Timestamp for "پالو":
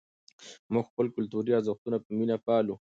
2.45-2.75